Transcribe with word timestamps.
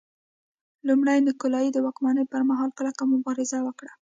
لومړي 0.87 1.17
نیکولای 1.27 1.65
د 1.71 1.77
واکمنۍ 1.85 2.25
پرمهال 2.33 2.69
کلکه 2.79 3.03
مبارزه 3.13 3.59
وکړه. 3.63 3.91